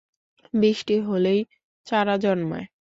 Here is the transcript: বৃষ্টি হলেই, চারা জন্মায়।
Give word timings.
বৃষ্টি 0.53 0.95
হলেই, 1.01 1.39
চারা 1.87 2.15
জন্মায়। 2.17 2.65